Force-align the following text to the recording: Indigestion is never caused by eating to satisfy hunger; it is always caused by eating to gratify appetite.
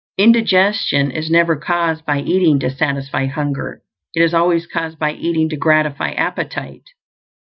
Indigestion 0.17 1.11
is 1.11 1.29
never 1.29 1.55
caused 1.55 2.07
by 2.07 2.21
eating 2.21 2.57
to 2.61 2.71
satisfy 2.71 3.27
hunger; 3.27 3.83
it 4.15 4.21
is 4.23 4.33
always 4.33 4.65
caused 4.65 4.97
by 4.97 5.11
eating 5.11 5.47
to 5.49 5.57
gratify 5.57 6.09
appetite. 6.13 6.85